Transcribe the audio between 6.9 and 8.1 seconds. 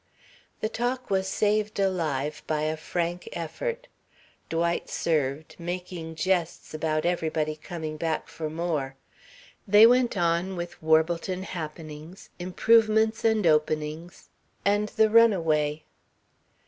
everybody coming